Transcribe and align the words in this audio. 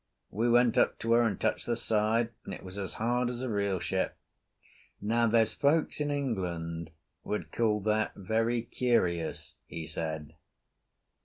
We 0.31 0.49
went 0.49 0.79
up 0.79 0.97
to 0.97 1.11
her 1.13 1.21
and 1.21 1.39
touched 1.39 1.67
the 1.67 1.75
side, 1.75 2.31
and 2.43 2.55
it 2.55 2.63
was 2.63 2.79
as 2.79 2.95
hard 2.95 3.29
as 3.29 3.43
a 3.43 3.49
real 3.51 3.77
ship. 3.77 4.17
"Now 4.99 5.27
there's 5.27 5.53
folks 5.53 6.01
in 6.01 6.09
England 6.09 6.89
would 7.23 7.51
call 7.51 7.81
that 7.81 8.13
very 8.15 8.63
curious," 8.63 9.53
he 9.67 9.85
said. 9.85 10.33